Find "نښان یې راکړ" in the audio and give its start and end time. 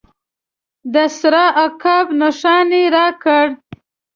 2.21-3.45